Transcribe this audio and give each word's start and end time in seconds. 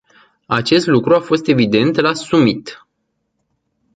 Acest 0.47 0.87
lucru 0.87 1.13
a 1.15 1.19
fost 1.19 1.47
evident 1.47 1.95
la 1.95 2.13
summit. 2.13 2.87